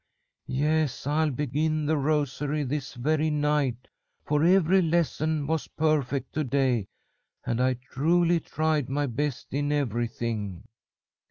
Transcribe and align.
Yes, 0.47 1.05
I'll 1.05 1.29
begin 1.29 1.85
the 1.85 1.95
rosary 1.95 2.63
this 2.63 2.95
very 2.95 3.29
night, 3.29 3.87
for 4.25 4.43
every 4.43 4.81
lesson 4.81 5.45
was 5.45 5.67
perfect 5.67 6.33
to 6.33 6.43
day, 6.43 6.87
and 7.45 7.61
I 7.61 7.75
truly 7.75 8.39
tried 8.39 8.89
my 8.89 9.05
best 9.05 9.53
in 9.53 9.71
everything." 9.71 10.63